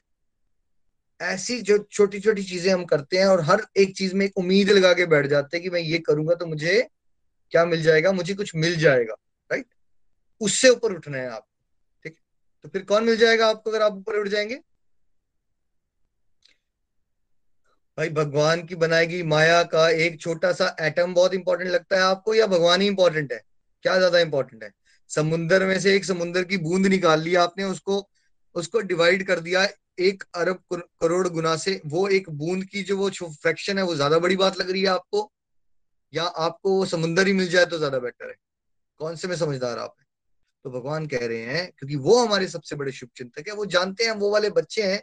[1.19, 4.93] ऐसी जो छोटी छोटी चीज़ें हम करते हैं, और हर एक चीज़ में उम्मीद लगा
[4.93, 6.81] के बैठ जाते हैं कि मैं ये करूँगा तो मुझे
[7.51, 9.13] क्या मिल जाएगा, मुझे कुछ मिल जाएगा
[9.49, 9.65] राइट
[10.41, 11.45] उससे ऊपर उठना है आप,
[12.05, 12.17] ठीक
[12.63, 14.59] तो फिर कौन मिल जाएगा आपको अगर आप ऊपर उठ जाएँगे?
[17.97, 22.01] भाई, भगवान की बनाई गई माया का एक छोटा सा एटम बहुत इंपॉर्टेंट लगता है
[22.01, 23.41] आपको या भगवान ही इंपॉर्टेंट है?
[23.83, 24.71] क्या ज़्यादा इंपॉर्टेंट है?
[25.09, 28.09] समुन्द्र में से एक समुन्द्र की बूंद निकाल लिया आपने, उसको
[28.55, 29.67] उसको डिवाइड कर दिया,
[29.99, 34.19] एक अरब करोड़ गुना से, वो एक बूंद की जो वो फ्रैक्शन है, वो ज़्यादा
[34.19, 35.31] बड़ी बात लग रही है आपको?
[36.13, 38.35] या आपको वो समुन्द्र ही मिल जाए तो ज़्यादा बेटर है?
[38.99, 40.05] कौन से में समझदार आप है?
[40.65, 44.03] तो भगवान कह रहे हैं, क्योंकि वो हमारे सबसे बड़े शुभ चिंतक है, वो जानते
[44.03, 45.01] हैं, वो वाले बच्चे हैं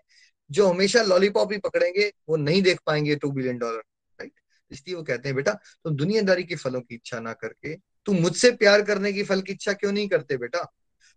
[0.53, 3.79] जो हमेशा लॉलीपॉप ही पकड़ेंगे, वो नहीं देख पाएँगे टू बिलियन डॉलर
[4.19, 4.33] राइट
[4.71, 5.53] इसलिए वो कहते हैं, बेटा,
[5.85, 7.75] तुम दुनियादारी के फलों की इच्छा ना करके,
[8.07, 10.65] तुम मुझसे प्यार करने की फल की इच्छा क्यों नहीं करते, बेटा?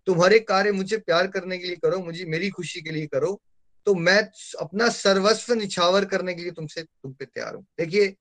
[0.08, 3.08] तुम हर एक कार्य मुझे प्यार करने के लिए करो, मुझे, मेरी खुशी के लिए
[3.08, 3.40] करो
[3.88, 4.18] तो मैं
[4.60, 8.14] अपना सर्वस्व निछावर करने के लिए तुमसे, तुम पे तैयार हूँ। देखिए,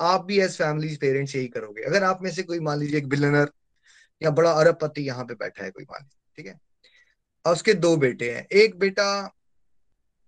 [0.00, 3.08] आप भी एज फैमिली पेरेंट्स यही करोगे। अगर आप में से कोई, मान लीजिए एक
[3.08, 3.50] बिलनर
[4.22, 6.58] या बड़ा अरबपति यहाँ पे बैठा है, कोई मान लीजिए, ठीक है?
[7.44, 9.06] और उसके दो बेटे हैं। एक बेटा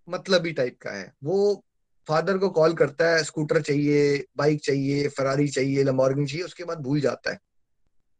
[0.08, 1.64] मतलबी टाइप का है। वो
[2.08, 6.78] फादर को कॉल करता है स्कूटर चाहिए बाइक चाहिए फरारी चाहिए लमोर्गिन चाहिए, उसके बाद
[6.78, 7.38] भूल जाता है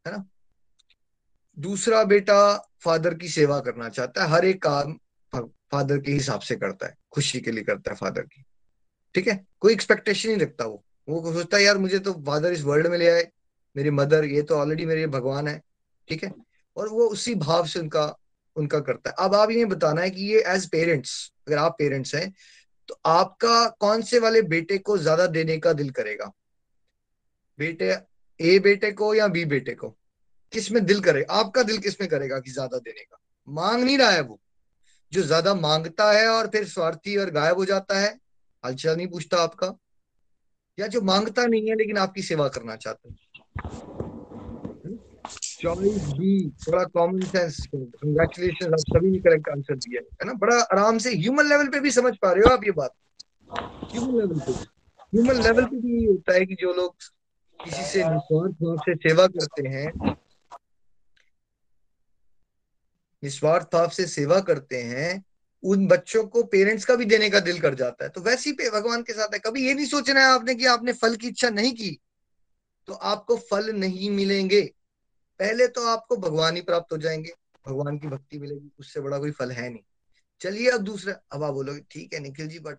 [0.05, 0.25] है ना?
[1.57, 2.37] दूसरा बेटा
[2.79, 4.93] फादर की सेवा करना चाहता है, हर एक काम
[5.71, 8.43] फादर के हिसाब से करता है, खुशी के लिए करता है फादर की,
[9.15, 9.45] ठीक है?
[9.59, 12.97] कोई एक्सपेक्टेशन नहीं रखता वो। वो सोचता है, यार, मुझे तो फादर इस वर्ल्ड में
[12.97, 13.27] ले आए,
[13.75, 15.61] मेरी मदर ये तो ऑलरेडी मेरे भगवान है,
[16.07, 16.33] ठीक है?
[16.77, 18.05] और वो उसी भाव से उनका
[18.59, 22.15] उनका करता है। अब आप ये बताना है कि ये एज पेरेंट्स अगर आप पेरेंट्स
[22.15, 22.31] हैं
[22.89, 26.31] तो आपका कौन से वाले बेटे को ज़्यादा देने का दिल करेगा?
[27.59, 27.95] बेटे
[28.39, 29.89] ए बेटे को या बी बेटे को?
[30.53, 31.23] किसमें दिल करे?
[31.31, 33.17] आपका दिल किसमें करेगा कि ज़्यादा देने का?
[33.47, 34.39] मांग नहीं रहा है वो।
[35.11, 38.17] जो ज़्यादा माँगता है और फिर स्वार्थी और गायब हो जाता है,
[38.63, 39.73] हलचल नहीं पूछता आपका।
[40.77, 43.98] या जो माँगता नहीं है, लेकिन आपकी सेवा करना चाहता है।
[46.69, 47.19] बड़ा कॉमन
[49.19, 50.33] करेक्ट आंसर दिया है ना?
[50.33, 52.91] बड़ा आराम से ह्यूमन लेवल पे भी समझ पा रहे हो आप ये बात?
[53.63, 54.51] ह्यूमन लेवल पे।
[55.03, 56.95] ह्यूमन लेवल पे भी होता है कि जो लोग
[57.63, 59.91] किसी से निस्वार्थ भाव से सेवा करते हैं,
[63.23, 65.23] निस्वार्थ भाव से सेवा करते हैं,
[65.63, 68.69] उन बच्चों को पेरेंट्स का भी देने का दिल कर जाता है। तो वैसे ही
[68.69, 71.49] भगवान के साथ है। कभी ये नहीं सोचना है आपने कि आपने फल की इच्छा
[71.49, 71.99] नहीं की
[72.87, 74.71] तो आपको फल नहीं मिलेंगे।
[75.39, 77.31] पहले तो आपको भगवान ही प्राप्त हो जाएँगे,
[77.67, 79.83] भगवान की भक्ति मिलेगी, उससे बड़ा कोई फल है नहीं।
[80.41, 82.77] चलिए अब दूसरा, अब आप बोलोगे, ठीक है निखिल जी बट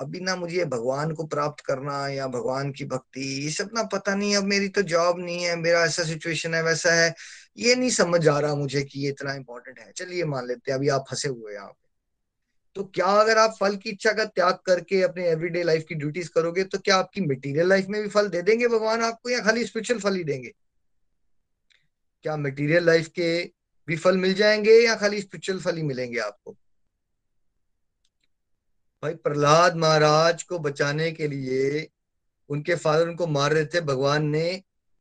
[0.00, 4.14] अभी ना मुझे भगवान को प्राप्त करना या भगवान की भक्ति, ये सब ना पता
[4.14, 7.14] नहीं, अब मेरी तो जॉब नहीं है, मेरा ऐसा सिचुएशन है, वैसा है।
[7.58, 10.78] ये नहीं समझ आ रहा मुझे कि ये इतना इंपॉर्टेंट है। चलिए मान लेते हैं,
[10.78, 11.88] अभी आप फंसे हुए यहाँ पे।
[12.74, 16.30] तो क्या अगर आप फल की इच्छा का त्याग करके अपने एवरीडे लाइफ की ड्यूटीज़
[16.30, 19.64] करोगे तो क्या आपकी मटेरियल लाइफ में भी फल दे देंगे भगवान आपको या खाली
[19.64, 20.52] स्पिरिचुअल फल ही देंगे?
[22.22, 23.52] क्या मटेरियल लाइफ के
[23.86, 26.52] भी फल मिल जाएँगे या खाली स्पिरिचुअल फल ही मिलेंगे आपको?
[29.02, 31.88] भाई प्रहलाद महाराज को बचाने के लिए
[32.48, 34.50] उनके फादर उनको मार रहे थे। भगवान ने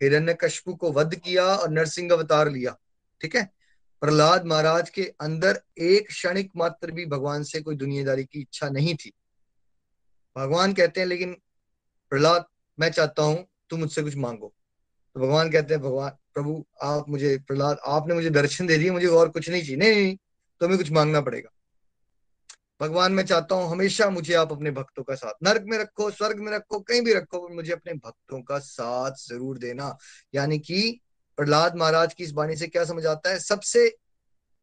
[0.04, 2.78] हिरण्य कशपु को वध किया और नरसिंह अवतार लिया।
[3.22, 3.52] ठीक है?
[4.02, 8.96] प्रहलाद महाराज के अंदर एक क्षणिक मात्र भी भगवान से कोई दुनियादारी की इच्छा नहीं
[8.96, 9.14] थी।
[10.38, 11.34] भगवान कहते हैं, लेकिन
[12.10, 12.46] प्रहलाद,
[12.80, 14.54] मैं चाहता हूँ, तुम मुझसे कुछ मांगो।
[15.14, 19.08] तो भगवान कहते हैं, भगवान प्रभु आप मुझे प्रहलाद आपने मुझे दर्शन दे दिए मुझे
[19.08, 20.16] और कुछ नहीं चाहिए। नहीं, नहीं
[20.62, 21.50] तो कुछ मांगना पड़ेगा।
[22.82, 26.40] भगवान मैं चाहता हूँ हमेशा मुझे आप अपने भक्तों का साथ नरक में रखो स्वर्ग
[26.40, 29.98] में रखो कहीं भी रखो मुझे अपने भक्तों का साथ ज़रूर देना।
[30.36, 31.00] यानी कि
[31.38, 33.40] प्रहलाद महाराज की इस बाणी से क्या समझ आता है?
[33.40, 33.96] सबसे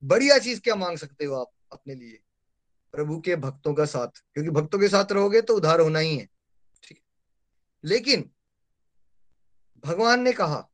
[0.03, 2.19] बढ़िया चीज़ क्या मांग सकते हो आप अपने लिए?
[2.95, 6.29] प्रभु के भक्तों का साथ। क्योंकि भक्तों के साथ रहोगे तो उधार होना ही है
[6.83, 7.01] ठीक
[7.85, 8.31] लेकिन
[9.85, 10.69] भगवान ने कहा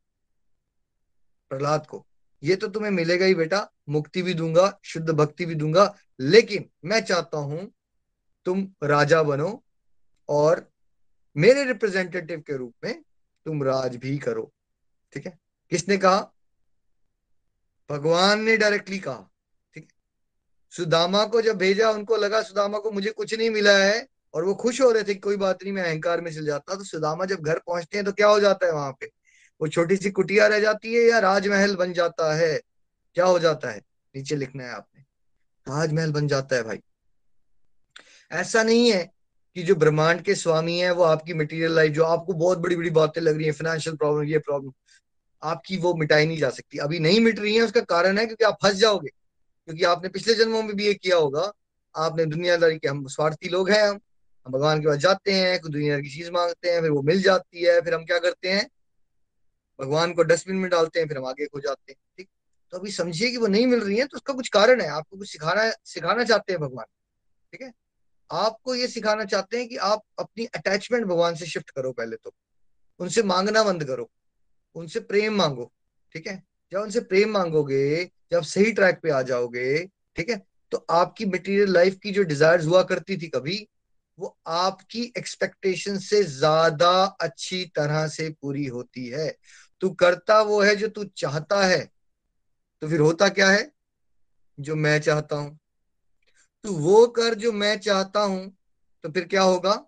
[1.51, 2.07] प्रहलाद को।
[2.43, 7.01] ये तो तुम्हें मिलेगा ही बेटा, मुक्ति भी दूँगा, शुद्ध भक्ति भी दूँगा, लेकिन मैं
[7.01, 7.71] चाहता हूँ
[8.47, 9.63] तुम राजा बनो
[10.29, 10.69] और
[11.37, 13.03] मेरे रिप्रेजेंटेटिव के रूप में
[13.47, 14.53] तुम राज भी करो।
[15.13, 15.39] ठीक है?
[15.71, 16.21] किसने कहा?
[17.91, 19.29] भगवान ने डायरेक्टली कहा।
[19.75, 19.91] ठीक है?
[20.71, 24.55] सुदामा को जब भेजा, उनको लगा सुदामा को मुझे कुछ नहीं मिला है और वो
[24.55, 27.41] खुश हो रहे थे कोई बात नहीं, मैं अहंकार में चल जाता। तो सुदामा जब
[27.41, 29.11] घर पहुँचते हैं तो क्या हो जाता है वहाँ पे?
[29.63, 32.61] वो छोटी सी कुटिया रह जाती है या राजमहल बन जाता है?
[33.15, 33.83] क्या हो जाता है?
[34.17, 35.01] नीचे लिखना है आपने।
[35.73, 36.81] राजमहल बन जाता है भाई।
[38.33, 39.13] ऐसा नहीं है
[39.55, 42.91] कि जो ब्रह्मांड के स्वामी है, वो आपकी मटेरियल लाइफ जो आपको बहुत बड़ी बड़ी
[42.91, 44.73] बातें लग रही है फाइनेंशियल प्रॉब्लम ये प्रॉब्लम
[45.43, 48.45] आपकी वो मिटाई नहीं जा सकती। अभी नहीं मिट रही है, उसका कारण है क्योंकि
[48.45, 49.09] आप फंस जाओगे।
[49.65, 51.53] क्योंकि आपने पिछले जन्मों में भी ये किया होगा।
[51.97, 54.01] आपने दुनियादारी के, हम स्वार्थी लोग हैं हम।
[54.47, 57.23] हम भगवान के पास जाते हैं, कुछ दुनिया की चीज़ मांगते हैं, फिर वो मिल
[57.23, 58.71] जाती है, फिर हम क्या करते हैं?
[59.81, 62.29] भगवान को डस्टबिन में डालते हैं, फिर हम आगे खो जाते हैं, ठीक?
[62.73, 65.17] तो अभी समझिए कि वो नहीं मिल रही है तो उसका कुछ कारण है। आपको
[65.19, 66.87] कुछ सिखाना सिखाना चाहते हैं भगवान,
[67.53, 67.73] ठीक है?
[68.31, 72.33] आपको ये सिखाना चाहते हैं कि आप अपनी अटैचमेंट भगवान से शिफ्ट करो पहले तो।
[73.01, 74.09] उनसे मांगना बंद करो,
[74.77, 75.71] उनसे प्रेम मांगो,
[76.15, 76.43] ठीक है?
[76.73, 79.85] जब उनसे प्रेम मांगोगे, जब सही ट्रैक पे आ जाओगे,
[80.17, 80.41] ठीक है?
[80.73, 83.67] तो आपकी मटेरियल लाइफ की जो डिज़ायर हुआ करती थी कभी,
[84.19, 86.91] वो आपकी एक्सपेक्टेशन से ज़्यादा
[87.21, 89.29] अच्छी तरह से पूरी होती है।
[89.81, 91.91] तू करता वो है जो तू चाहता है।
[92.81, 93.73] तो फिर होता क्या है?
[94.61, 95.59] जो मैं चाहता हूँ।
[96.63, 98.57] तू वो कर जो मैं चाहता हूँ
[99.03, 99.87] तो फिर क्या होगा?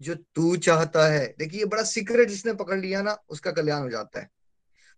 [0.00, 3.90] जो तू चाहता है। देखिए, ये बड़ा सीक्रेट जिसने पकड़ लिया ना, उसका कल्याण हो
[3.90, 4.30] जाता है।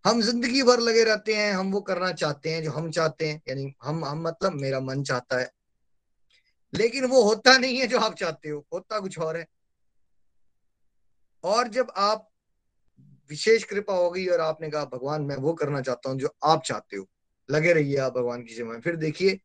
[0.06, 3.42] हम ज़िंदगी भर लगे रहते हैं, हम वो करना चाहते हैं जो हम चाहते हैं,
[3.48, 5.50] यानी हम हम मतलब मेरा मन चाहता है।
[6.74, 9.46] लेकिन वो होता नहीं है जो आप चाहते हो, होता कुछ और है।
[11.44, 12.28] और जब आप
[13.30, 16.62] विशेष कृपा हो गई और आपने कहा, भगवान, मैं वो करना चाहता हूँ जो आप
[16.62, 17.06] चाहते हो।
[17.50, 19.40] लगे रहिए आप भगवान की सेवा में। फिर देखिए,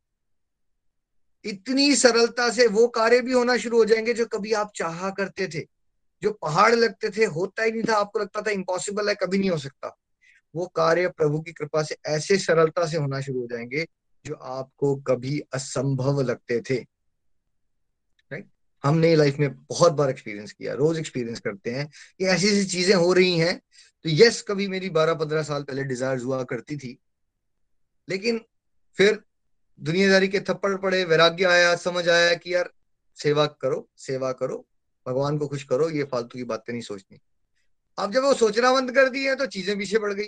[1.45, 5.47] इतनी सरलता से वो कार्य भी होना शुरू हो जाएँगे जो कभी आप चाहा करते
[5.47, 5.67] थे।
[6.21, 9.49] जो पहाड़ लगते थे, होता ही नहीं था। आपको लगता था इम्पॉसिबल है, कभी नहीं
[9.49, 9.97] हो सकता।
[10.55, 13.87] वो कार्य प्रभु की कृपा से ऐसे सरलता से होना शुरू हो जाएँगे
[14.25, 16.85] जो आपको कभी असंभव लगते थे।
[18.83, 21.87] हमने लाइफ में बहुत बार एक्सपीरियंस किया, रोज एक्सपीरियंस करते हैं
[22.19, 23.57] कि ऐसी ऐसी चीज़ें हो रही हैं।
[24.05, 26.97] तो यस कभी मेरी बारह पंद्रह साल पहले डिज़ायर हुआ करती थी,
[28.07, 28.41] लेकिन
[28.97, 29.21] फिर
[29.79, 32.71] दुनियादारी के थप्पड़ पड़े, वैराग्य आया, समझ आया कि यार,
[33.17, 34.65] सेवा करो सेवा करो,
[35.05, 37.19] भगवान को खुश करो, ये फालतू की बातें नहीं सोचनी।
[37.97, 40.25] अब जब वो सोचना बंद कर दी है तो चीज़ें पीछे पड़ गई।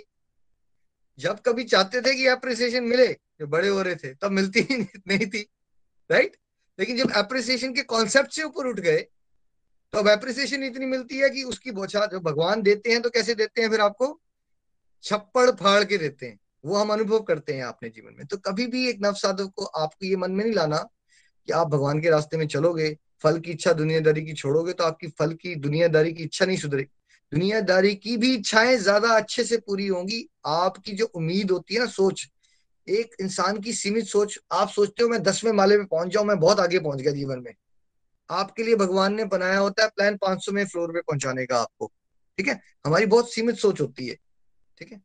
[1.18, 3.06] जब कभी चाहते थे कि अप्रिसिएशन मिले
[3.40, 4.76] जो बड़े हो रहे थे, तब मिलती ही
[5.08, 5.46] नहीं थी
[6.10, 6.36] राइट
[6.78, 8.98] लेकिन जब अप्रिसिएशन के कॉन्सेप्ट से ऊपर उठ गए
[9.92, 13.34] तो अब अप्रिसिएशन इतनी मिलती है कि उसकी बौछार जो भगवान देते हैं तो कैसे
[13.34, 13.70] देते हैं?
[13.70, 14.20] फिर आपको
[15.04, 18.66] छप्पड़ फाड़ के देते हैं। वो हम अनुभव करते हैं अपने जीवन में। तो कभी
[18.66, 20.76] भी एक नव साधक को आपको ये मन में नहीं लाना
[21.48, 25.08] कि आप भगवान के रास्ते में चलोगे, फल की इच्छा दुनियादारी की छोड़ोगे तो आपकी
[25.08, 26.90] फल की दुनियादारी की इच्छा नहीं सुधरेगी।
[27.32, 31.86] दुनियादारी की भी इच्छाएँ ज़्यादा अच्छे से पूरी होंगी। आपकी जो उम्मीद होती है ना,
[31.86, 32.28] सोच
[32.88, 36.38] एक इंसान की सीमित सोच, आप सोचते हो मैं दसवें माले पे पहुँच जाऊँ, मैं
[36.40, 37.54] बहुत आगे पहुँच गया जीवन में।
[38.30, 41.92] आपके लिए भगवान ने बनाया होता है प्लान 500 में फ्लोर पे पहुँचाने का आपको।
[42.38, 42.60] ठीक है?
[42.86, 44.16] हमारी बहुत सीमित सोच होती है।
[44.78, 45.00] ठीक है?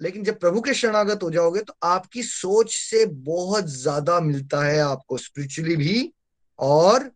[0.00, 4.78] लेकिन जब प्रभु के शरणागत हो जाओगे तो आपकी सोच से बहुत ज़्यादा मिलता है
[4.78, 6.12] आपको स्पिरिचुअली भी
[6.58, 7.10] और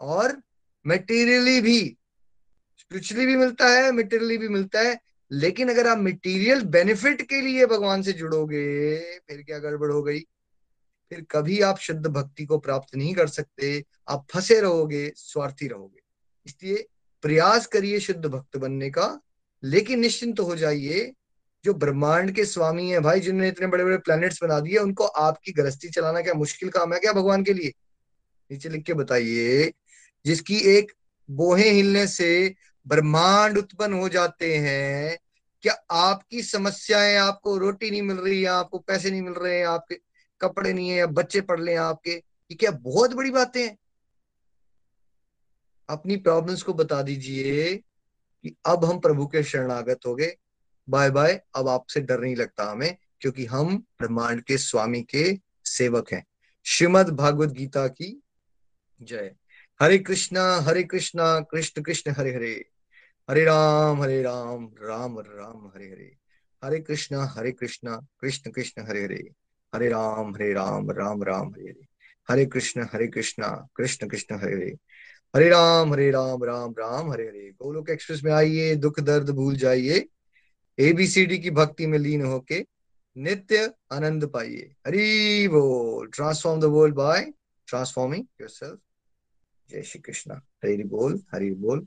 [0.00, 0.42] और
[0.86, 1.96] मेटीरियली भी।
[2.78, 5.00] स्पिरिचुअली भी मिलता है मेटीरियली भी मिलता है
[5.32, 10.20] लेकिन अगर आप मटेरियल बेनिफिट के लिए भगवान से जुड़ोगे, फिर क्या गड़बड़ हो गई?
[11.10, 16.00] फिर कभी आप शुद्ध भक्ति को प्राप्त नहीं कर सकते, आप फंसे रहोगे, स्वार्थी रहोगे।
[16.46, 16.86] इसलिए
[17.22, 19.20] प्रयास करिए शुद्ध भक्त बनने का,
[19.64, 21.12] लेकिन निश्चिंत तो हो जाइए,
[21.64, 25.52] जो ब्रह्मांड के स्वामी है भाई, जिन्होंने इतने बड़े बड़े प्लैनेट्स बना दिए, उनको आपकी
[25.52, 27.72] गृहस्थी चलाना क्या मुश्किल काम है क्या भगवान के लिए?
[28.50, 29.72] नीचे लिख के बताइए,
[30.26, 30.92] जिसकी एक
[31.30, 32.54] बोहे हिलने से
[32.88, 35.18] ब्रह्मांड उत्पन्न हो जाते हैं।
[35.62, 39.66] क्या आपकी समस्याएँ आपको रोटी नहीं मिल रही है आपको पैसे नहीं मिल रहे हैं
[39.66, 40.00] आपके
[40.40, 43.78] कपड़े नहीं है या बच्चे पढ़ ले आपके, ये क्या बहुत बड़ी बातें हैं?
[45.88, 47.76] अपनी प्रॉब्लम्स को बता दीजिए
[48.42, 50.36] कि अब हम प्रभु के शरणागत हो गए।
[50.88, 56.12] बाय बाय, अब आपसे डर नहीं लगता हमें, क्योंकि हम ब्रह्मांड के स्वामी के सेवक
[56.12, 56.26] हैं।
[56.64, 58.22] श्रीमद भागवत गीता की
[59.02, 59.34] जय।
[59.82, 62.68] हरे कृष्णा हरे कृष्णा, कृष्ण कृष्ण, हरे हरे।
[63.30, 66.16] हरे राम हरे राम राम राम, हरे हरे।
[66.64, 69.30] हरे कृष्णा हरे कृष्णा, कृष्ण कृष्ण, हरे हरे।
[69.74, 71.86] हरे राम हरे राम राम राम, हरे हरे।
[72.30, 74.76] हरे कृष्ण, हरे कृष्णा, कृष्ण कृष्ण, हरे हरे।
[75.36, 79.56] हरे राम हरे राम राम राम, हरे हरे। गोलोक एक्सप्रेस में आइए, दुख, दर्द, भूल
[79.56, 80.08] जाइए।
[80.78, 82.66] एबीसीडी की भक्ति में लीन होके
[83.16, 87.32] नित्य आनंद पाइए। हरी बोल। Transform the world by
[87.66, 88.78] transforming yourself
[89.70, 91.86] जय श्री कृष्णा। हरी बोल हरी बोल।